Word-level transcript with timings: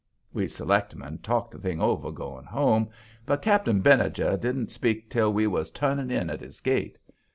We 0.33 0.47
selectmen 0.47 1.19
talked 1.19 1.51
the 1.51 1.59
thing 1.59 1.79
over 1.79 2.11
going 2.11 2.45
home, 2.45 2.89
but 3.23 3.43
Cap'n 3.43 3.81
Benijah 3.83 4.35
didn't 4.35 4.71
speak 4.71 5.11
till 5.11 5.31
we 5.31 5.45
was 5.45 5.69
turning 5.69 6.09
in 6.09 6.31
at 6.31 6.41
his 6.41 6.59
gate. 6.59 6.97